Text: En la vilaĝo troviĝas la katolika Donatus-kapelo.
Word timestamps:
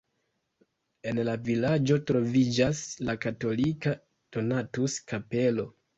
En 1.11 1.19
la 1.27 1.35
vilaĝo 1.49 1.97
troviĝas 2.11 2.81
la 3.11 3.17
katolika 3.27 3.95
Donatus-kapelo. 4.39 5.69